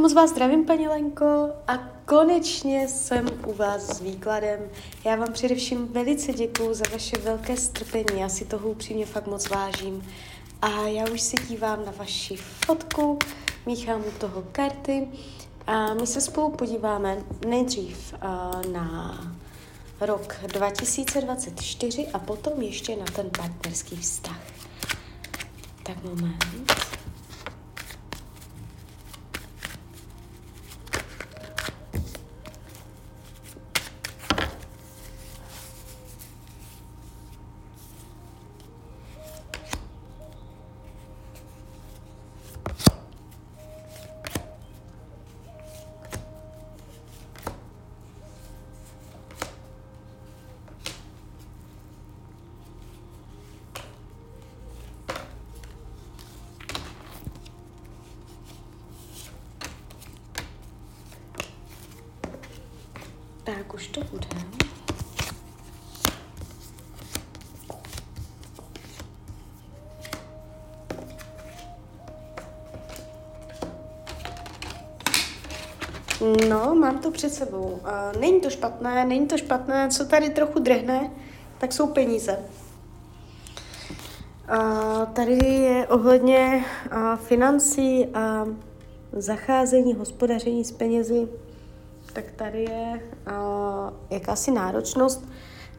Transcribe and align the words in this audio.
moc 0.00 0.12
vás 0.12 0.30
zdravím, 0.30 0.64
paní 0.64 0.88
Lenko, 0.88 1.50
a 1.68 1.78
konečně 2.04 2.88
jsem 2.88 3.26
u 3.46 3.52
vás 3.52 3.86
s 3.86 4.00
výkladem. 4.00 4.60
Já 5.04 5.16
vám 5.16 5.32
především 5.32 5.86
velice 5.86 6.32
děkuju 6.32 6.74
za 6.74 6.84
vaše 6.92 7.18
velké 7.18 7.56
strpení, 7.56 8.20
já 8.20 8.28
si 8.28 8.44
toho 8.44 8.68
upřímně 8.68 9.06
fakt 9.06 9.26
moc 9.26 9.48
vážím. 9.48 10.06
A 10.62 10.68
já 10.68 11.10
už 11.10 11.20
se 11.20 11.36
dívám 11.48 11.84
na 11.86 11.92
vaši 11.96 12.36
fotku, 12.36 13.18
míchám 13.66 14.00
u 14.00 14.10
toho 14.18 14.44
karty 14.52 15.08
a 15.66 15.94
my 15.94 16.06
se 16.06 16.20
spolu 16.20 16.50
podíváme 16.50 17.16
nejdřív 17.46 18.14
uh, 18.14 18.72
na 18.72 19.20
rok 20.00 20.34
2024 20.46 22.06
a 22.12 22.18
potom 22.18 22.62
ještě 22.62 22.96
na 22.96 23.04
ten 23.04 23.30
partnerský 23.30 23.96
vztah. 23.96 24.40
Tak 25.82 26.04
moment. 26.04 26.72
Tak 63.58 63.74
už 63.74 63.86
to 63.86 64.00
bude. 64.10 64.26
No, 76.48 76.74
mám 76.74 76.98
to 76.98 77.10
před 77.10 77.34
sebou. 77.34 77.80
Uh, 77.82 78.20
není 78.20 78.40
to 78.40 78.50
špatné, 78.50 79.04
není 79.04 79.26
to 79.26 79.38
špatné, 79.38 79.88
co 79.88 80.04
tady 80.04 80.30
trochu 80.30 80.58
drhne, 80.58 81.10
tak 81.58 81.72
jsou 81.72 81.86
peníze. 81.86 82.38
Uh, 84.50 85.04
tady 85.12 85.44
je 85.44 85.88
ohledně 85.88 86.64
uh, 86.92 87.16
financí 87.16 88.06
a 88.06 88.46
zacházení, 89.12 89.94
hospodaření 89.94 90.64
s 90.64 90.72
penězi 90.72 91.28
tak 92.12 92.24
tady 92.36 92.62
je 92.62 93.00
uh, 93.26 93.90
jakási 94.10 94.50
náročnost, 94.50 95.28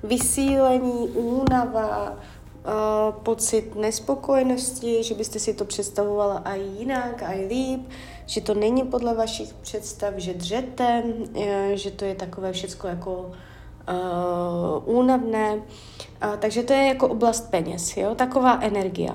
vysílení, 0.03 1.09
únava, 1.09 2.11
uh, 2.11 3.15
pocit 3.23 3.75
nespokojenosti, 3.75 5.03
že 5.03 5.15
byste 5.15 5.39
si 5.39 5.53
to 5.53 5.65
představovala 5.65 6.37
a 6.37 6.53
jinak, 6.53 7.23
a 7.23 7.31
líp, 7.49 7.89
že 8.25 8.41
to 8.41 8.53
není 8.53 8.83
podle 8.83 9.15
vašich 9.15 9.53
představ, 9.53 10.13
že 10.17 10.33
dřete, 10.33 11.03
uh, 11.05 11.45
že 11.73 11.91
to 11.91 12.05
je 12.05 12.15
takové 12.15 12.51
všecko 12.51 12.87
jako 12.87 13.31
uh, 13.89 14.97
únavné. 14.97 15.55
Uh, 15.55 15.61
takže 16.39 16.63
to 16.63 16.73
je 16.73 16.87
jako 16.87 17.07
oblast 17.07 17.51
peněz, 17.51 17.97
jo? 17.97 18.15
taková 18.15 18.59
energie. 18.61 19.11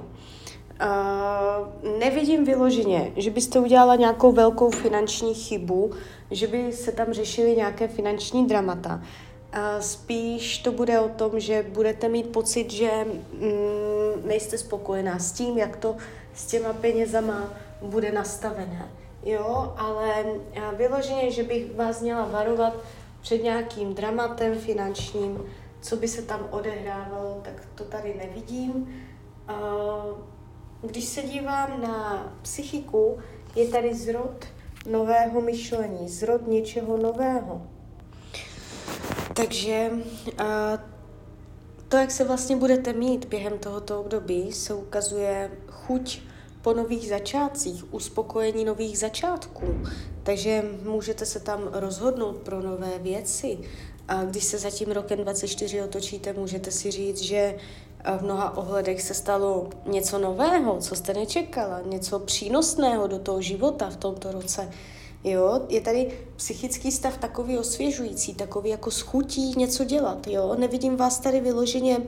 Uh, 0.80 1.98
nevidím 1.98 2.44
vyloženě, 2.44 3.12
že 3.16 3.30
byste 3.30 3.58
udělala 3.58 3.96
nějakou 3.96 4.32
velkou 4.32 4.70
finanční 4.70 5.34
chybu, 5.34 5.90
že 6.30 6.46
by 6.46 6.72
se 6.72 6.92
tam 6.92 7.12
řešily 7.12 7.56
nějaké 7.56 7.88
finanční 7.88 8.46
dramata. 8.46 8.94
Uh, 8.94 9.80
spíš 9.80 10.58
to 10.58 10.72
bude 10.72 11.00
o 11.00 11.08
tom, 11.08 11.40
že 11.40 11.66
budete 11.68 12.08
mít 12.08 12.32
pocit, 12.32 12.70
že 12.70 12.90
mm, 13.04 14.28
nejste 14.28 14.58
spokojená 14.58 15.18
s 15.18 15.32
tím, 15.32 15.58
jak 15.58 15.76
to 15.76 15.96
s 16.34 16.46
těma 16.46 16.72
penězama 16.72 17.52
bude 17.82 18.12
nastavené. 18.12 18.88
Jo, 19.24 19.74
ale 19.76 20.22
uh, 20.22 20.78
vyloženě, 20.78 21.30
že 21.30 21.42
bych 21.42 21.74
vás 21.74 22.00
měla 22.00 22.24
varovat 22.24 22.76
před 23.20 23.42
nějakým 23.42 23.94
dramatem 23.94 24.54
finančním, 24.54 25.44
co 25.80 25.96
by 25.96 26.08
se 26.08 26.22
tam 26.22 26.48
odehrávalo, 26.50 27.40
tak 27.42 27.54
to 27.74 27.84
tady 27.84 28.14
nevidím. 28.14 29.02
Uh, 29.50 30.35
když 30.82 31.04
se 31.04 31.22
dívám 31.22 31.82
na 31.82 32.32
psychiku, 32.42 33.18
je 33.56 33.68
tady 33.68 33.94
zrod 33.94 34.44
nového 34.90 35.40
myšlení, 35.40 36.08
zrod 36.08 36.46
něčeho 36.46 36.96
nového. 36.96 37.62
Takže 39.34 39.90
to, 41.88 41.96
jak 41.96 42.10
se 42.10 42.24
vlastně 42.24 42.56
budete 42.56 42.92
mít 42.92 43.24
během 43.24 43.58
tohoto 43.58 44.00
období, 44.00 44.52
se 44.52 44.74
ukazuje 44.74 45.50
chuť 45.68 46.20
po 46.62 46.72
nových 46.72 47.08
začátcích, 47.08 47.94
uspokojení 47.94 48.64
nových 48.64 48.98
začátků. 48.98 49.66
Takže 50.22 50.64
můžete 50.82 51.26
se 51.26 51.40
tam 51.40 51.68
rozhodnout 51.72 52.36
pro 52.36 52.62
nové 52.62 52.98
věci. 52.98 53.58
A 54.08 54.24
když 54.24 54.44
se 54.44 54.58
za 54.58 54.70
tím 54.70 54.90
rokem 54.90 55.18
24 55.18 55.82
otočíte, 55.82 56.32
můžete 56.32 56.70
si 56.70 56.90
říct, 56.90 57.20
že 57.22 57.56
v 58.18 58.22
mnoha 58.22 58.56
ohledech 58.56 59.02
se 59.02 59.14
stalo 59.14 59.70
něco 59.86 60.18
nového, 60.18 60.78
co 60.80 60.94
jste 60.94 61.14
nečekala, 61.14 61.80
něco 61.80 62.18
přínosného 62.18 63.06
do 63.06 63.18
toho 63.18 63.42
života 63.42 63.90
v 63.90 63.96
tomto 63.96 64.32
roce. 64.32 64.70
Jo, 65.24 65.60
je 65.68 65.80
tady 65.80 66.18
psychický 66.36 66.92
stav 66.92 67.18
takový 67.18 67.58
osvěžující, 67.58 68.34
takový 68.34 68.70
jako 68.70 68.90
schutí 68.90 69.54
něco 69.56 69.84
dělat, 69.84 70.26
jo. 70.26 70.56
Nevidím 70.58 70.96
vás 70.96 71.18
tady 71.18 71.40
vyloženě 71.40 71.98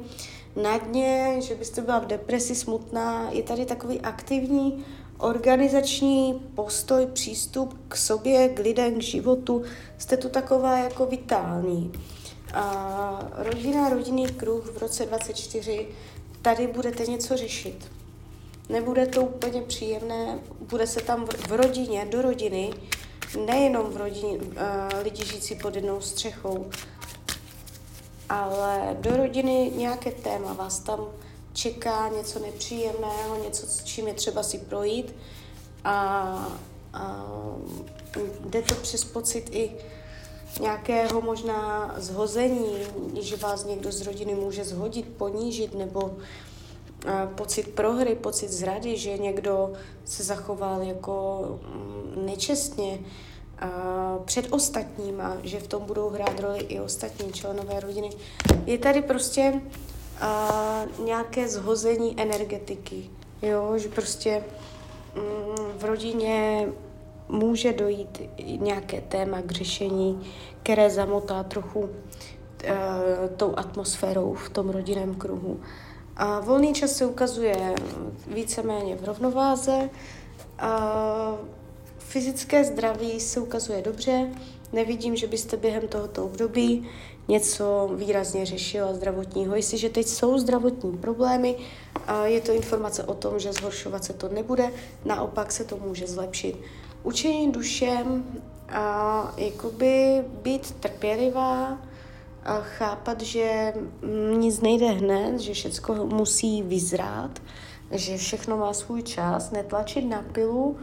na 0.62 0.78
dně, 0.78 1.36
že 1.38 1.54
byste 1.54 1.82
byla 1.82 1.98
v 1.98 2.06
depresi 2.06 2.54
smutná. 2.54 3.30
Je 3.30 3.42
tady 3.42 3.66
takový 3.66 4.00
aktivní 4.00 4.84
organizační 5.18 6.40
postoj, 6.54 7.06
přístup 7.06 7.78
k 7.88 7.96
sobě, 7.96 8.48
k 8.48 8.58
lidem, 8.58 8.94
k 8.94 9.02
životu. 9.02 9.62
Jste 9.98 10.16
tu 10.16 10.28
taková 10.28 10.78
jako 10.78 11.06
vitální. 11.06 11.92
A 12.54 13.28
rodina, 13.34 13.88
rodinný 13.88 14.26
kruh 14.26 14.72
v 14.72 14.78
roce 14.78 15.06
24, 15.06 15.88
tady 16.42 16.66
budete 16.66 17.06
něco 17.06 17.36
řešit. 17.36 17.90
Nebude 18.68 19.06
to 19.06 19.22
úplně 19.22 19.62
příjemné, 19.62 20.38
bude 20.60 20.86
se 20.86 21.00
tam 21.00 21.26
v 21.26 21.52
rodině, 21.52 22.06
do 22.10 22.22
rodiny, 22.22 22.70
nejenom 23.46 23.92
v 23.92 23.96
rodině, 23.96 24.38
uh, 24.38 24.44
lidi 25.02 25.24
žijící 25.24 25.54
pod 25.54 25.74
jednou 25.74 26.00
střechou, 26.00 26.70
ale 28.28 28.96
do 29.00 29.16
rodiny 29.16 29.72
nějaké 29.76 30.10
téma 30.10 30.52
vás 30.52 30.78
tam 30.78 31.06
čeká, 31.52 32.08
něco 32.08 32.38
nepříjemného, 32.38 33.44
něco, 33.44 33.66
s 33.66 33.84
čím 33.84 34.08
je 34.08 34.14
třeba 34.14 34.42
si 34.42 34.58
projít 34.58 35.14
a, 35.84 36.58
a 36.92 37.26
jde 38.44 38.62
to 38.62 38.74
přes 38.74 39.04
pocit 39.04 39.48
i 39.52 39.70
nějakého 40.60 41.20
možná 41.20 41.94
zhození, 41.96 42.76
že 43.20 43.36
vás 43.36 43.64
někdo 43.64 43.92
z 43.92 44.06
rodiny 44.06 44.34
může 44.34 44.64
zhodit, 44.64 45.08
ponížit, 45.16 45.74
nebo 45.74 46.16
a, 47.06 47.26
pocit 47.26 47.68
prohry, 47.68 48.14
pocit 48.14 48.48
zrady, 48.48 48.96
že 48.96 49.18
někdo 49.18 49.72
se 50.04 50.22
zachoval 50.22 50.82
jako 50.82 51.44
mm, 51.62 52.26
nečestně 52.26 52.98
a, 53.58 54.18
před 54.24 54.46
ostatníma, 54.50 55.36
že 55.42 55.60
v 55.60 55.66
tom 55.66 55.82
budou 55.82 56.08
hrát 56.08 56.40
roli 56.40 56.58
i 56.58 56.80
ostatní 56.80 57.32
členové 57.32 57.80
rodiny. 57.80 58.10
Je 58.66 58.78
tady 58.78 59.02
prostě 59.02 59.60
a, 60.20 60.84
nějaké 61.04 61.48
zhození 61.48 62.20
energetiky, 62.20 63.10
jo, 63.42 63.78
že 63.78 63.88
prostě 63.88 64.44
mm, 65.14 65.78
v 65.78 65.84
rodině 65.84 66.68
může 67.28 67.72
dojít 67.72 68.22
nějaké 68.44 69.00
téma 69.00 69.42
k 69.42 69.50
řešení, 69.50 70.20
které 70.62 70.90
zamotá 70.90 71.42
trochu 71.42 71.80
uh, 71.80 71.88
tou 73.36 73.54
atmosférou 73.56 74.34
v 74.34 74.50
tom 74.50 74.70
rodinném 74.70 75.14
kruhu. 75.14 75.60
A 76.16 76.40
volný 76.40 76.74
čas 76.74 76.92
se 76.92 77.06
ukazuje 77.06 77.74
víceméně 78.26 78.96
v 78.96 79.04
rovnováze. 79.04 79.90
A 80.58 81.34
fyzické 81.98 82.64
zdraví 82.64 83.20
se 83.20 83.40
ukazuje 83.40 83.82
dobře. 83.82 84.30
Nevidím, 84.72 85.16
že 85.16 85.26
byste 85.26 85.56
během 85.56 85.88
tohoto 85.88 86.24
období 86.24 86.88
něco 87.28 87.90
výrazně 87.94 88.46
řešila 88.46 88.94
zdravotního. 88.94 89.56
Jestliže 89.56 89.88
teď 89.88 90.06
jsou 90.06 90.38
zdravotní 90.38 90.98
problémy, 90.98 91.56
je 92.24 92.40
to 92.40 92.52
informace 92.52 93.04
o 93.04 93.14
tom, 93.14 93.38
že 93.38 93.52
zhoršovat 93.52 94.04
se 94.04 94.12
to 94.12 94.28
nebude, 94.28 94.72
naopak 95.04 95.52
se 95.52 95.64
to 95.64 95.76
může 95.76 96.06
zlepšit 96.06 96.56
učení 97.02 97.52
dušem 97.52 98.24
a 98.68 99.34
jakoby 99.36 100.24
být 100.42 100.70
trpělivá 100.70 101.78
a 102.44 102.60
chápat, 102.60 103.20
že 103.20 103.72
nic 104.38 104.60
nejde 104.60 104.86
hned, 104.86 105.40
že 105.40 105.52
všechno 105.52 106.06
musí 106.06 106.62
vyzrát, 106.62 107.30
že 107.90 108.16
všechno 108.16 108.56
má 108.56 108.72
svůj 108.72 109.02
čas, 109.02 109.50
netlačit 109.50 110.02
na 110.02 110.22
pilu 110.32 110.76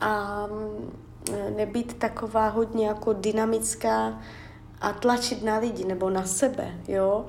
a 0.00 0.46
nebýt 1.56 1.94
taková 1.94 2.48
hodně 2.48 2.86
jako 2.86 3.12
dynamická 3.12 4.20
a 4.80 4.92
tlačit 4.92 5.42
na 5.42 5.58
lidi 5.58 5.84
nebo 5.84 6.10
na 6.10 6.26
sebe, 6.26 6.74
jo. 6.88 7.26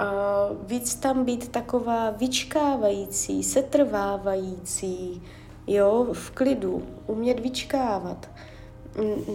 Uh, 0.00 0.66
víc 0.66 0.94
tam 0.94 1.24
být 1.24 1.48
taková 1.48 2.10
vyčkávající, 2.10 3.42
setrvávající, 3.42 5.22
jo, 5.66 6.06
v 6.12 6.30
klidu, 6.30 6.82
umět 7.06 7.40
vyčkávat, 7.40 8.28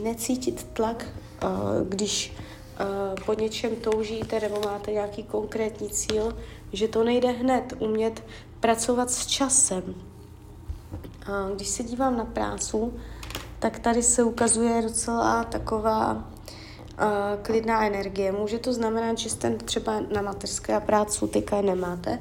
necítit 0.03 0.67
tlak, 0.73 1.05
když 1.89 2.33
po 3.25 3.33
něčem 3.33 3.75
toužíte 3.75 4.39
nebo 4.39 4.61
máte 4.65 4.91
nějaký 4.91 5.23
konkrétní 5.23 5.89
cíl, 5.89 6.37
že 6.73 6.87
to 6.87 7.03
nejde 7.03 7.31
hned, 7.31 7.73
umět 7.79 8.23
pracovat 8.59 9.11
s 9.11 9.25
časem. 9.25 9.95
Když 11.55 11.67
se 11.67 11.83
dívám 11.83 12.17
na 12.17 12.25
prácu, 12.25 12.93
tak 13.59 13.79
tady 13.79 14.03
se 14.03 14.23
ukazuje 14.23 14.81
docela 14.81 15.43
taková 15.43 16.29
klidná 17.41 17.85
energie. 17.85 18.31
Může 18.31 18.59
to 18.59 18.73
znamenat, 18.73 19.17
že 19.17 19.29
jste 19.29 19.55
třeba 19.55 19.99
na 20.13 20.21
mateřské 20.21 20.79
práci 20.79 21.27
teďka 21.27 21.61
nemáte 21.61 22.19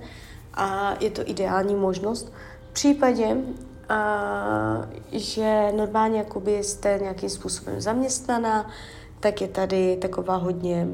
a 0.54 0.94
je 1.00 1.10
to 1.10 1.22
ideální 1.30 1.74
možnost. 1.74 2.32
V 2.70 2.72
případě, 2.72 3.36
že 5.12 5.72
normálně 5.76 6.18
jakoby 6.18 6.64
jste 6.64 6.98
nějakým 7.02 7.30
způsobem 7.30 7.80
zaměstnaná, 7.80 8.70
tak 9.20 9.40
je 9.40 9.48
tady 9.48 9.96
taková 9.96 10.36
hodně 10.36 10.88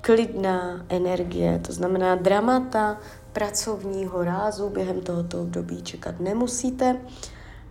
klidná 0.00 0.86
energie, 0.88 1.60
to 1.66 1.72
znamená 1.72 2.14
dramata 2.14 2.98
pracovního 3.32 4.24
rázu 4.24 4.68
během 4.68 5.00
tohoto 5.00 5.40
období 5.40 5.82
čekat 5.82 6.20
nemusíte. 6.20 6.96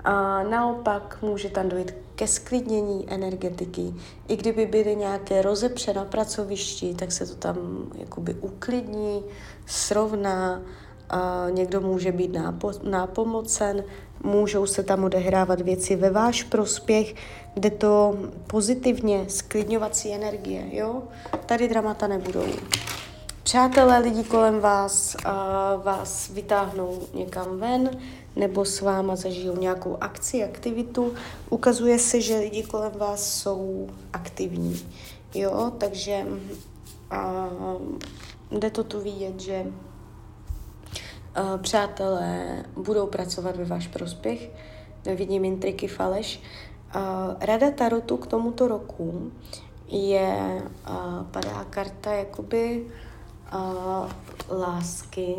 A 0.04 0.44
naopak 0.44 1.18
může 1.22 1.50
tam 1.50 1.70
dojít 1.70 1.96
ke 2.16 2.28
sklidnění 2.28 3.06
energetiky. 3.10 3.94
I 4.28 4.38
kdyby 4.38 4.66
byly 4.66 4.96
nějaké 4.96 5.42
rozepře 5.42 5.94
na 5.94 6.06
pracovišti, 6.06 6.94
tak 6.94 7.12
se 7.12 7.26
to 7.26 7.36
tam 7.36 7.58
jakoby 7.96 8.34
uklidní, 8.34 9.24
srovná, 9.66 10.62
a 11.10 11.48
někdo 11.50 11.82
může 11.82 12.12
být 12.12 12.32
nápo- 12.32 12.90
nápomocen, 12.90 13.84
můžou 14.24 14.66
se 14.66 14.84
tam 14.84 15.04
odehrávat 15.04 15.62
věci 15.62 15.96
ve 15.96 16.10
váš 16.10 16.44
prospěch, 16.44 17.16
kde 17.54 17.70
to 17.70 18.18
pozitivně 18.48 19.26
sklidňovací 19.28 20.14
energie, 20.14 20.64
jo? 20.72 21.04
Tady 21.46 21.68
dramata 21.68 22.08
nebudou. 22.08 22.46
Přátelé, 23.44 24.00
lidi 24.00 24.24
kolem 24.24 24.60
vás 24.60 25.16
a 25.26 25.76
vás 25.76 26.30
vytáhnou 26.30 27.02
někam 27.14 27.60
ven, 27.60 27.90
nebo 28.36 28.66
s 28.66 28.82
váma 28.82 29.16
zažijou 29.16 29.58
nějakou 29.58 29.98
akci, 30.02 30.44
aktivitu. 30.44 31.14
Ukazuje 31.50 32.00
se, 32.00 32.22
že 32.22 32.38
lidi 32.38 32.64
kolem 32.64 32.92
vás 32.92 33.34
jsou 33.34 33.90
aktivní. 34.14 34.82
Jo, 35.34 35.72
takže 35.78 36.26
a, 37.12 37.50
jde 38.52 38.70
to 38.70 38.84
tu 38.84 39.02
vidět, 39.02 39.40
že 39.40 39.66
přátelé 41.62 42.64
budou 42.76 43.08
pracovat 43.08 43.56
ve 43.56 43.66
váš 43.66 43.88
prospěch. 43.88 44.50
Nevidím 45.06 45.46
intriky 45.46 45.88
faleš. 45.88 46.42
A, 46.94 47.36
rada 47.40 47.72
Tarotu 47.72 48.18
k 48.18 48.28
tomuto 48.28 48.68
roku 48.68 49.32
je, 49.88 50.64
a, 50.86 51.26
padá 51.32 51.66
karta 51.70 52.12
jakoby 52.12 52.88
lásky, 54.50 55.36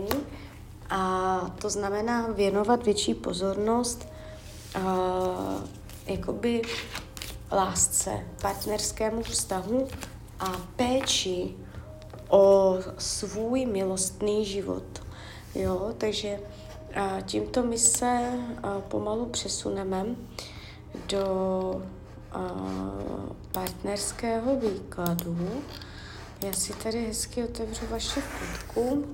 a 0.91 1.41
to 1.59 1.71
znamená 1.71 2.27
věnovat 2.27 2.85
větší 2.85 3.15
pozornost 3.15 4.09
jakoby 6.07 6.63
lásce, 7.53 8.27
partnerskému 8.43 9.23
vztahu 9.23 9.89
a 10.41 10.53
péči 10.77 11.55
o 12.29 12.79
svůj 12.99 13.67
milostný 13.67 14.45
život. 14.45 14.85
Jo, 15.55 15.95
takže 15.99 16.39
uh, 16.97 17.21
tímto 17.21 17.63
my 17.63 17.79
se 17.79 18.19
uh, 18.65 18.81
pomalu 18.81 19.27
přesuneme 19.27 20.07
do 21.09 21.27
uh, 22.37 23.37
partnerského 23.53 24.57
výkladu. 24.57 25.63
Já 26.45 26.53
si 26.53 26.73
tady 26.73 27.07
hezky 27.07 27.45
otevřu 27.45 27.87
vaši 27.91 28.21
fotku. 28.21 29.07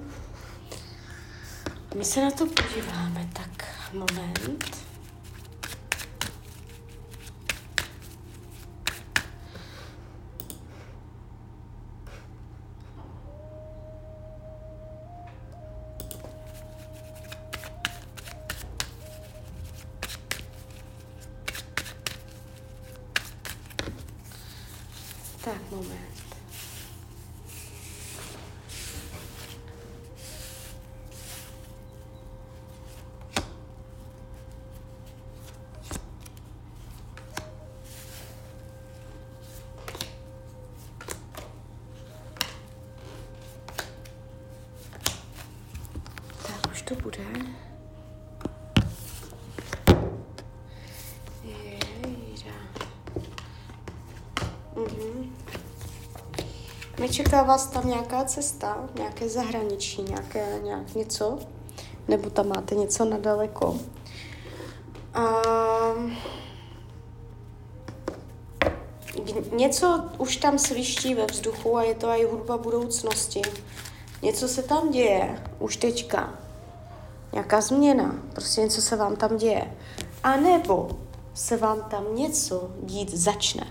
My 1.97 2.05
se 2.05 2.21
na 2.25 2.31
to 2.31 2.47
podíváme, 2.47 3.29
tak 3.33 3.65
moment. 3.93 4.88
Tak, 25.49 25.71
moment. 25.71 26.09
to 46.89 46.95
bude? 46.95 47.19
Mhm. 47.19 47.78
Nečeká 56.99 57.43
vás 57.43 57.67
tam 57.67 57.89
nějaká 57.89 58.25
cesta, 58.25 58.89
nějaké 58.95 59.29
zahraničí, 59.29 60.03
nějaké, 60.03 60.61
nějak 60.63 60.95
něco? 60.95 61.39
Nebo 62.09 62.31
tam 62.31 62.49
máte 62.49 62.75
něco 62.75 63.05
nadaleko? 63.05 63.79
Um, 65.97 66.17
něco 69.53 70.05
už 70.19 70.37
tam 70.37 70.59
sviští 70.59 71.15
ve 71.15 71.27
vzduchu 71.27 71.77
a 71.77 71.83
je 71.83 71.95
to 71.95 72.09
i 72.09 72.25
hudba 72.25 72.59
budoucnosti. 72.59 73.43
Něco 74.23 74.49
se 74.49 74.63
tam 74.63 74.91
děje, 74.91 75.43
už 75.59 75.77
teďka 75.77 76.35
nějaká 77.33 77.61
změna, 77.61 78.15
prostě 78.33 78.61
něco 78.61 78.83
se 78.83 78.97
vám 78.97 79.17
tam 79.17 79.37
děje. 79.37 79.77
A 80.23 80.37
nebo 80.37 80.89
se 81.35 81.57
vám 81.57 81.83
tam 81.91 82.17
něco 82.17 82.71
dít 82.83 83.15
začne. 83.15 83.67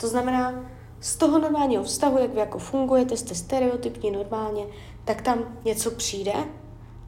To 0.00 0.08
znamená, 0.08 0.64
z 1.00 1.16
toho 1.16 1.38
normálního 1.38 1.84
vztahu, 1.84 2.18
jak 2.18 2.30
vy 2.34 2.40
jako 2.40 2.58
fungujete, 2.58 3.16
jste 3.16 3.34
stereotypní 3.34 4.10
normálně, 4.10 4.66
tak 5.04 5.22
tam 5.22 5.38
něco 5.64 5.90
přijde 5.90 6.32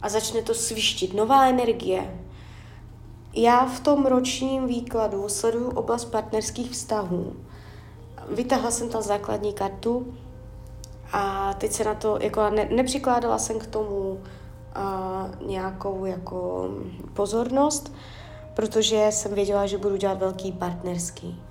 a 0.03 0.09
začne 0.09 0.43
to 0.43 0.55
svištit. 0.55 1.15
Nová 1.15 1.47
energie. 1.47 2.19
Já 3.35 3.67
v 3.67 3.81
tom 3.81 4.07
ročním 4.07 4.67
výkladu 4.67 5.29
sleduju 5.29 5.71
oblast 5.71 6.05
partnerských 6.05 6.71
vztahů. 6.71 7.37
Vytáhla 8.29 8.71
jsem 8.71 8.89
tam 8.89 9.03
základní 9.03 9.53
kartu 9.53 10.15
a 11.13 11.55
teď 11.55 11.73
se 11.73 11.85
na 11.85 11.95
to, 11.95 12.19
jako 12.21 12.51
ne, 12.51 12.69
nepřikládala 12.73 13.39
jsem 13.39 13.59
k 13.59 13.67
tomu 13.67 14.21
a 14.75 15.29
nějakou 15.47 16.05
jako 16.05 16.69
pozornost, 17.15 17.93
protože 18.55 19.07
jsem 19.11 19.35
věděla, 19.35 19.67
že 19.67 19.79
budu 19.79 19.97
dělat 19.97 20.19
velký 20.19 20.53
partnerský. 20.53 21.43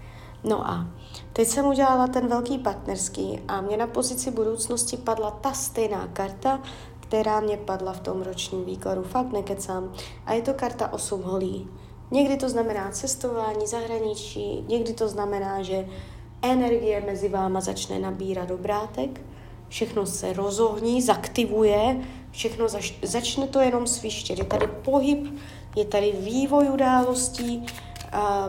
No 0.44 0.68
a 0.68 0.88
teď 1.34 1.48
jsem 1.48 1.66
udělala 1.66 2.08
ten 2.08 2.28
velký 2.28 2.58
partnerský 2.58 3.40
a 3.48 3.62
mě 3.62 3.78
na 3.78 3.88
pozici 3.88 4.32
budoucnosti 4.32 4.98
padla 4.98 5.32
ta 5.32 5.54
stejná 5.54 6.08
karta, 6.08 6.62
která 7.00 7.40
mě 7.40 7.58
padla 7.58 7.94
v 7.94 8.00
tom 8.00 8.22
ročním 8.22 8.66
výkladu. 8.66 9.04
Fakt 9.04 9.32
nekecám. 9.32 9.94
A 10.26 10.34
je 10.34 10.42
to 10.42 10.54
karta 10.54 10.94
8 10.94 11.24
holí. 11.24 11.68
Někdy 12.12 12.38
to 12.38 12.50
znamená 12.50 12.92
cestování, 12.92 13.68
zahraničí, 13.68 14.66
někdy 14.68 14.94
to 14.94 15.08
znamená, 15.08 15.62
že 15.62 15.88
energie 16.42 17.04
mezi 17.06 17.30
váma 17.30 17.62
začne 17.62 18.00
nabírat 18.00 18.52
obrátek, 18.52 19.22
všechno 19.68 20.06
se 20.06 20.34
rozohní, 20.34 21.02
zaktivuje, 21.02 22.02
všechno 22.32 22.68
zač- 22.68 23.00
začne 23.04 23.48
to 23.48 23.60
jenom 23.60 23.88
svištět. 23.88 24.40
Je 24.40 24.46
tady 24.46 24.68
pohyb, 24.68 25.40
je 25.76 25.86
tady 25.86 26.12
vývoj 26.12 26.70
událostí, 26.70 27.66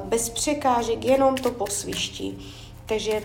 bez 0.04 0.28
překážek, 0.28 1.04
jenom 1.04 1.36
to 1.36 1.50
posviští. 1.50 2.54
Takže 2.86 3.22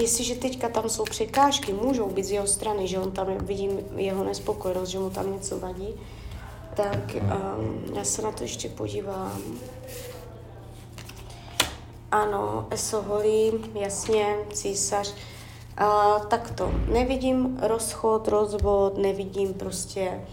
jestliže 0.00 0.34
teďka 0.34 0.68
tam 0.68 0.88
jsou 0.88 1.04
překážky, 1.04 1.72
můžou 1.72 2.10
být 2.10 2.24
z 2.24 2.30
jeho 2.30 2.46
strany, 2.46 2.88
že 2.88 2.98
on 2.98 3.10
tam 3.10 3.26
vidím 3.38 3.70
jeho 3.96 4.24
nespokojenost, 4.24 4.88
že 4.88 4.98
mu 4.98 5.10
tam 5.10 5.32
něco 5.32 5.58
vadí, 5.58 5.88
tak 6.74 7.14
um, 7.14 7.94
já 7.94 8.04
se 8.04 8.22
na 8.22 8.32
to 8.32 8.42
ještě 8.42 8.68
podívám. 8.68 9.42
Ano, 12.10 12.66
esoholí, 12.70 13.52
jasně, 13.74 14.36
císař. 14.52 15.14
A, 15.76 16.18
tak 16.18 16.50
to, 16.50 16.72
nevidím 16.92 17.58
rozchod, 17.62 18.28
rozvod, 18.28 18.98
nevidím 18.98 19.54
prostě, 19.54 20.24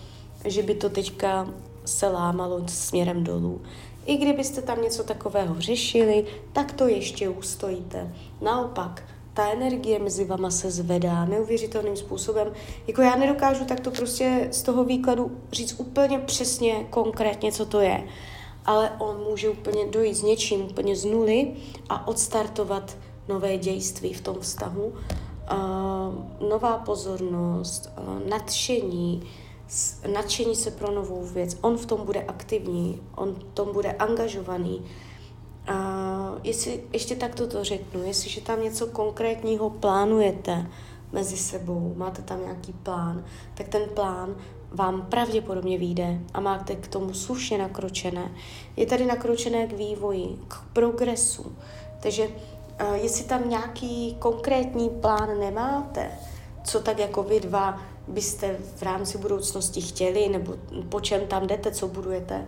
že 0.45 0.63
by 0.63 0.75
to 0.75 0.89
teďka 0.89 1.47
se 1.85 2.07
lámalo 2.07 2.67
směrem 2.67 3.23
dolů. 3.23 3.61
I 4.05 4.17
kdybyste 4.17 4.61
tam 4.61 4.81
něco 4.81 5.03
takového 5.03 5.55
řešili, 5.61 6.25
tak 6.53 6.71
to 6.71 6.87
ještě 6.87 7.29
ustojíte. 7.29 8.13
Naopak, 8.41 9.03
ta 9.33 9.51
energie 9.51 9.99
mezi 9.99 10.25
vama 10.25 10.51
se 10.51 10.71
zvedá 10.71 11.25
neuvěřitelným 11.25 11.95
způsobem. 11.95 12.47
Jako 12.87 13.01
já 13.01 13.15
nedokážu 13.15 13.65
tak 13.65 13.79
to 13.79 13.91
prostě 13.91 14.47
z 14.51 14.61
toho 14.61 14.83
výkladu 14.83 15.31
říct 15.51 15.75
úplně 15.79 16.19
přesně, 16.19 16.87
konkrétně, 16.89 17.51
co 17.51 17.65
to 17.65 17.79
je. 17.79 18.03
Ale 18.65 18.91
on 18.99 19.23
může 19.29 19.49
úplně 19.49 19.85
dojít 19.85 20.13
s 20.13 20.23
něčím 20.23 20.61
úplně 20.61 20.95
z 20.95 21.05
nuly 21.05 21.53
a 21.89 22.07
odstartovat 22.07 22.97
nové 23.27 23.57
dějství 23.57 24.13
v 24.13 24.21
tom 24.21 24.35
vztahu. 24.39 24.85
Uh, 24.85 26.49
nová 26.49 26.77
pozornost, 26.77 27.89
uh, 27.97 28.29
nadšení, 28.29 29.23
nadšení 30.13 30.55
se 30.55 30.71
pro 30.71 30.91
novou 30.91 31.23
věc. 31.23 31.57
On 31.61 31.77
v 31.77 31.85
tom 31.85 32.05
bude 32.05 32.23
aktivní, 32.23 33.01
on 33.15 33.33
v 33.33 33.43
tom 33.53 33.73
bude 33.73 33.91
angažovaný. 33.91 34.85
A 35.67 36.35
jestli 36.43 36.83
ještě 36.93 37.15
tak 37.15 37.35
to 37.35 37.63
řeknu, 37.63 38.03
jestliže 38.03 38.41
tam 38.41 38.63
něco 38.63 38.87
konkrétního 38.87 39.69
plánujete 39.69 40.71
mezi 41.11 41.37
sebou, 41.37 41.93
máte 41.97 42.21
tam 42.21 42.41
nějaký 42.41 42.73
plán, 42.73 43.25
tak 43.53 43.67
ten 43.67 43.81
plán 43.93 44.35
vám 44.71 45.01
pravděpodobně 45.01 45.77
vyjde 45.77 46.19
a 46.33 46.39
máte 46.39 46.75
k 46.75 46.87
tomu 46.87 47.13
slušně 47.13 47.57
nakročené. 47.57 48.31
Je 48.75 48.85
tady 48.85 49.05
nakročené 49.05 49.67
k 49.67 49.73
vývoji, 49.73 50.39
k 50.47 50.55
progresu. 50.73 51.55
Takže 51.99 52.27
uh, 52.27 52.93
jestli 52.93 53.23
tam 53.23 53.49
nějaký 53.49 54.15
konkrétní 54.19 54.89
plán 54.89 55.39
nemáte, 55.39 56.11
co 56.63 56.79
tak 56.79 56.99
jako 56.99 57.23
vy 57.23 57.39
dva 57.39 57.81
byste 58.07 58.57
v 58.75 58.81
rámci 58.81 59.17
budoucnosti 59.17 59.81
chtěli, 59.81 60.29
nebo 60.29 60.53
po 60.89 61.01
čem 61.01 61.27
tam 61.27 61.47
jdete, 61.47 61.71
co 61.71 61.87
budujete, 61.87 62.45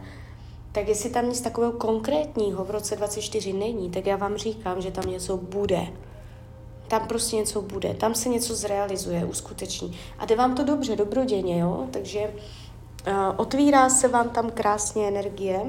tak 0.72 0.88
jestli 0.88 1.10
tam 1.10 1.30
nic 1.30 1.42
takového 1.42 1.72
konkrétního 1.72 2.66
v 2.66 2.72
roce 2.72 2.96
24 2.96 3.54
není, 3.54 3.90
tak 3.90 4.06
já 4.06 4.16
vám 4.16 4.38
říkám, 4.38 4.82
že 4.82 4.92
tam 4.92 5.10
něco 5.10 5.38
bude. 5.38 5.88
Tam 6.88 7.08
prostě 7.08 7.36
něco 7.36 7.62
bude, 7.62 7.94
tam 7.94 8.16
se 8.16 8.30
něco 8.30 8.56
zrealizuje, 8.56 9.26
uskuteční. 9.26 9.98
A 10.20 10.26
jde 10.26 10.36
vám 10.36 10.56
to 10.56 10.64
dobře, 10.64 10.96
dobroděně, 10.96 11.60
jo? 11.60 11.88
Takže 11.92 12.20
uh, 12.20 13.14
otvírá 13.36 13.90
se 13.90 14.08
vám 14.08 14.30
tam 14.30 14.52
krásně 14.52 15.08
energie 15.08 15.62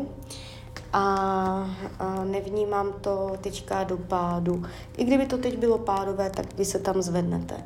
a 0.92 1.70
uh, 2.00 2.24
nevnímám 2.24 2.92
to 3.00 3.32
teďka 3.40 3.84
do 3.84 3.96
pádu. 3.96 4.64
I 4.96 5.04
kdyby 5.04 5.26
to 5.26 5.38
teď 5.38 5.58
bylo 5.58 5.78
pádové, 5.78 6.30
tak 6.30 6.54
vy 6.54 6.64
se 6.64 6.78
tam 6.78 7.02
zvednete. 7.02 7.64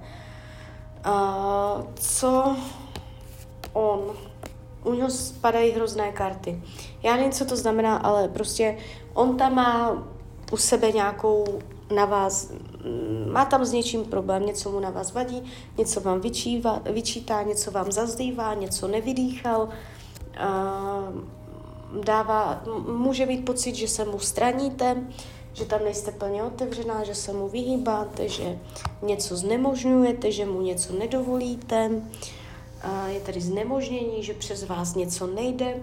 Co 1.94 2.56
on? 3.72 4.00
U 4.84 4.94
něho 4.94 5.10
spadají 5.10 5.70
hrozné 5.70 6.12
karty. 6.12 6.62
Já 7.02 7.16
nevím, 7.16 7.32
co 7.32 7.44
to 7.44 7.56
znamená, 7.56 7.96
ale 7.96 8.28
prostě 8.28 8.78
on 9.14 9.36
tam 9.36 9.54
má 9.54 10.02
u 10.52 10.56
sebe 10.56 10.92
nějakou 10.92 11.58
na 11.94 12.04
vás, 12.04 12.52
má 13.32 13.44
tam 13.44 13.64
s 13.64 13.72
něčím 13.72 14.04
problém, 14.04 14.46
něco 14.46 14.70
mu 14.70 14.80
na 14.80 14.90
vás 14.90 15.12
vadí, 15.12 15.42
něco 15.78 16.00
vám 16.00 16.20
vyčívá, 16.20 16.82
vyčítá, 16.92 17.42
něco 17.42 17.70
vám 17.70 17.92
zazdívá, 17.92 18.54
něco 18.54 18.88
nevydýchal, 18.88 19.68
dává, 22.04 22.62
může 22.96 23.26
být 23.26 23.44
pocit, 23.44 23.74
že 23.74 23.88
se 23.88 24.04
mu 24.04 24.18
straníte, 24.18 25.02
že 25.52 25.64
tam 25.64 25.84
nejste 25.84 26.12
plně 26.12 26.42
otevřená, 26.42 27.04
že 27.04 27.14
se 27.14 27.32
mu 27.32 27.48
vyhýbáte, 27.48 28.28
že 28.28 28.58
něco 29.02 29.36
znemožňujete, 29.36 30.32
že 30.32 30.46
mu 30.46 30.60
něco 30.60 30.92
nedovolíte, 30.92 31.90
je 33.06 33.20
tady 33.20 33.40
znemožnění, 33.40 34.22
že 34.22 34.34
přes 34.34 34.64
vás 34.64 34.94
něco 34.94 35.26
nejde, 35.26 35.74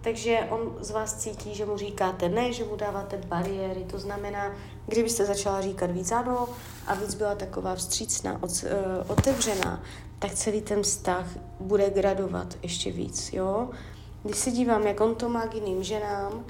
takže 0.00 0.38
on 0.50 0.76
z 0.80 0.90
vás 0.90 1.14
cítí, 1.14 1.54
že 1.54 1.66
mu 1.66 1.76
říkáte 1.76 2.28
ne, 2.28 2.52
že 2.52 2.64
mu 2.64 2.76
dáváte 2.76 3.16
bariéry. 3.26 3.84
To 3.90 3.98
znamená, 3.98 4.52
kdybyste 4.86 5.24
začala 5.24 5.60
říkat 5.60 5.90
víc 5.90 6.12
ano 6.12 6.48
a 6.86 6.94
víc 6.94 7.14
byla 7.14 7.34
taková 7.34 7.74
vstřícná, 7.74 8.40
eh, 8.64 8.70
otevřená, 9.08 9.82
tak 10.18 10.34
celý 10.34 10.60
ten 10.60 10.82
vztah 10.82 11.26
bude 11.60 11.90
gradovat 11.90 12.56
ještě 12.62 12.92
víc, 12.92 13.32
jo? 13.32 13.68
Když 14.28 14.38
se 14.38 14.50
dívám, 14.50 14.86
jak 14.86 15.00
on 15.00 15.14
to 15.14 15.28
má 15.28 15.46
k 15.46 15.54
jiným 15.54 15.82
ženám, 15.82 16.44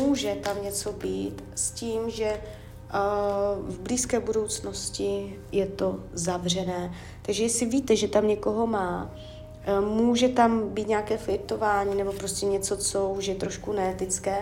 může 0.00 0.34
tam 0.34 0.62
něco 0.62 0.92
být 0.92 1.44
s 1.54 1.70
tím, 1.70 2.10
že 2.10 2.40
uh, 2.40 3.68
v 3.68 3.80
blízké 3.80 4.20
budoucnosti 4.20 5.38
je 5.52 5.66
to 5.66 6.00
zavřené. 6.12 6.94
Takže 7.22 7.42
jestli 7.42 7.66
víte, 7.66 7.96
že 7.96 8.08
tam 8.08 8.28
někoho 8.28 8.66
má, 8.66 9.10
uh, 9.80 9.86
může 9.86 10.28
tam 10.28 10.68
být 10.68 10.88
nějaké 10.88 11.16
flirtování 11.16 11.94
nebo 11.94 12.12
prostě 12.12 12.46
něco, 12.46 12.76
co 12.76 13.08
už 13.08 13.26
je 13.26 13.34
trošku 13.34 13.72
neetické, 13.72 14.38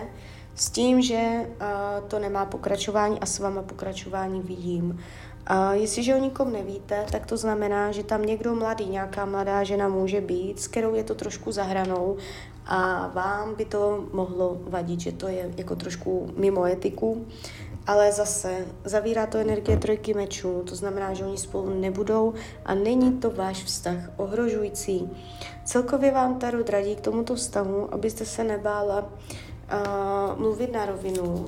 s 0.55 0.69
tím, 0.69 1.01
že 1.01 1.45
uh, 1.45 2.07
to 2.07 2.19
nemá 2.19 2.45
pokračování 2.45 3.19
a 3.19 3.25
s 3.25 3.39
váma 3.39 3.61
pokračování 3.61 4.41
vidím. 4.41 4.99
A 5.47 5.73
jestliže 5.73 6.15
o 6.15 6.19
nikom 6.19 6.53
nevíte, 6.53 7.05
tak 7.11 7.25
to 7.25 7.37
znamená, 7.37 7.91
že 7.91 8.03
tam 8.03 8.21
někdo 8.21 8.55
mladý, 8.55 8.85
nějaká 8.85 9.25
mladá 9.25 9.63
žena 9.63 9.87
může 9.87 10.21
být, 10.21 10.59
s 10.59 10.67
kterou 10.67 10.95
je 10.95 11.03
to 11.03 11.15
trošku 11.15 11.51
zahranou 11.51 12.17
a 12.65 13.07
vám 13.07 13.55
by 13.55 13.65
to 13.65 14.05
mohlo 14.13 14.57
vadit, 14.67 14.99
že 14.99 15.11
to 15.11 15.27
je 15.27 15.53
jako 15.57 15.75
trošku 15.75 16.31
mimo 16.37 16.65
etiku, 16.65 17.25
ale 17.87 18.11
zase 18.11 18.65
zavírá 18.83 19.25
to 19.25 19.37
energie 19.37 19.77
trojky 19.77 20.13
mečů, 20.13 20.63
to 20.69 20.75
znamená, 20.75 21.13
že 21.13 21.25
oni 21.25 21.37
spolu 21.37 21.69
nebudou 21.79 22.33
a 22.65 22.73
není 22.73 23.13
to 23.13 23.31
váš 23.31 23.63
vztah 23.63 23.95
ohrožující. 24.17 25.09
Celkově 25.65 26.11
vám 26.11 26.39
Tarot 26.39 26.69
radí 26.69 26.95
k 26.95 27.01
tomuto 27.01 27.35
vztahu, 27.35 27.93
abyste 27.93 28.25
se 28.25 28.43
nebála 28.43 28.99
uh, 29.01 30.39
mluvit 30.39 30.73
na 30.73 30.85
rovinu 30.85 31.45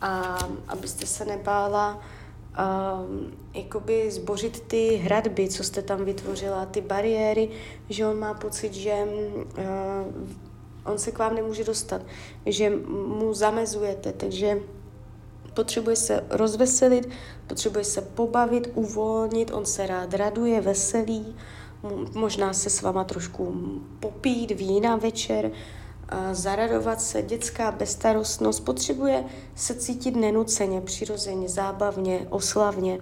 a 0.00 0.38
abyste 0.68 1.06
se 1.06 1.24
nebála 1.24 1.98
um, 2.58 3.32
jakoby 3.54 4.10
zbořit 4.10 4.60
ty 4.60 4.96
hradby, 4.96 5.48
co 5.48 5.64
jste 5.64 5.82
tam 5.82 6.04
vytvořila, 6.04 6.66
ty 6.66 6.80
bariéry, 6.80 7.48
že 7.88 8.06
on 8.06 8.18
má 8.18 8.34
pocit, 8.34 8.74
že 8.74 8.94
uh, 8.94 10.30
on 10.84 10.98
se 10.98 11.12
k 11.12 11.18
vám 11.18 11.34
nemůže 11.34 11.64
dostat, 11.64 12.02
že 12.46 12.70
mu 12.96 13.34
zamezujete, 13.34 14.12
takže 14.12 14.58
potřebuje 15.54 15.96
se 15.96 16.24
rozveselit, 16.30 17.08
potřebuje 17.46 17.84
se 17.84 18.00
pobavit, 18.00 18.70
uvolnit, 18.74 19.50
on 19.54 19.66
se 19.66 19.86
rád 19.86 20.14
raduje, 20.14 20.60
veselý, 20.60 21.36
možná 22.14 22.52
se 22.52 22.70
s 22.70 22.82
váma 22.82 23.04
trošku 23.04 23.54
popít 24.00 24.50
vína 24.50 24.96
večer, 24.96 25.50
zaradovat 26.32 27.00
se, 27.00 27.22
dětská 27.22 27.70
bezstarostnost, 27.70 28.64
potřebuje 28.64 29.24
se 29.54 29.74
cítit 29.74 30.16
nenuceně, 30.16 30.80
přirozeně, 30.80 31.48
zábavně, 31.48 32.26
oslavně. 32.30 33.00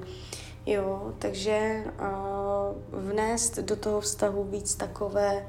Jo, 0.67 1.13
takže 1.19 1.85
uh, 2.01 3.01
vnést 3.01 3.59
do 3.59 3.77
toho 3.77 4.01
vztahu 4.01 4.45
víc 4.45 4.75
takové 4.75 5.47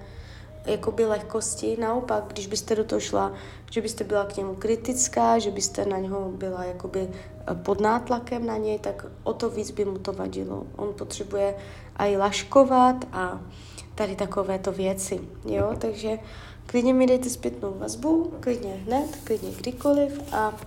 jakoby 0.66 1.06
lehkosti. 1.06 1.78
Naopak, 1.80 2.24
když 2.28 2.48
byste 2.48 2.76
do 2.76 2.84
toho 2.84 3.00
šla, 3.00 3.34
že 3.72 3.82
byste 3.82 4.04
byla 4.04 4.26
k 4.26 4.38
němu 4.38 4.56
kritická, 4.56 5.40
že 5.40 5.52
byste 5.52 5.86
na 5.86 5.98
něho 5.98 6.32
byla 6.32 6.64
jakoby 6.64 7.10
pod 7.64 7.82
nátlakem 7.82 8.46
na 8.46 8.58
něj, 8.58 8.80
tak 8.80 9.06
o 9.24 9.34
to 9.34 9.50
víc 9.50 9.72
by 9.72 9.86
mu 9.86 9.98
to 9.98 10.14
vadilo. 10.14 10.64
On 10.76 10.94
potřebuje 10.94 11.56
i 11.98 12.18
laškovat 12.18 12.96
a 13.12 13.42
tady 13.96 14.16
takovéto 14.16 14.72
věci. 14.72 15.20
Jo, 15.46 15.76
takže 15.78 16.20
Klidně 16.70 16.94
mi 16.94 17.08
dejte 17.08 17.30
zpětnou 17.30 17.74
vazbu, 17.80 18.34
klidně 18.40 18.74
hned, 18.74 19.20
klidně 19.24 19.52
kdykoliv 19.52 20.34
a 20.34 20.58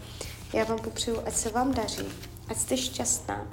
já 0.53 0.65
vám 0.65 0.79
popřeju, 0.79 1.21
ať 1.27 1.35
se 1.35 1.51
vám 1.51 1.75
daří, 1.75 2.05
ať 2.49 2.57
jste 2.57 2.77
šťastná. 2.77 3.47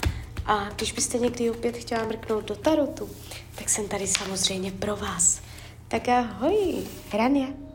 A 0.46 0.70
když 0.70 0.91
byste 0.91 1.20
někdy 1.20 1.50
opět 1.50 1.77
chtěla 1.77 2.06
mrknout 2.06 2.46
do 2.46 2.56
tarotu, 2.56 3.10
tak 3.56 3.70
jsem 3.70 3.88
tady 3.88 4.08
samozřejmě 4.08 4.72
pro 4.72 4.96
vás. 4.96 5.41
Tak 5.88 6.10
ahoj, 6.10 6.88
Hrania. 7.12 7.69